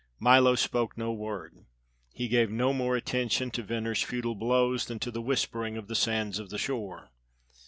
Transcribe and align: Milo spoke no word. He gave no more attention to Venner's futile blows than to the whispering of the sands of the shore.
Milo 0.19 0.55
spoke 0.55 0.97
no 0.97 1.13
word. 1.13 1.65
He 2.11 2.27
gave 2.27 2.49
no 2.49 2.73
more 2.73 2.95
attention 2.95 3.51
to 3.51 3.61
Venner's 3.61 4.01
futile 4.01 4.33
blows 4.33 4.85
than 4.87 4.97
to 4.97 5.11
the 5.11 5.21
whispering 5.21 5.77
of 5.77 5.87
the 5.87 5.93
sands 5.95 6.39
of 6.39 6.49
the 6.49 6.57
shore. 6.57 7.11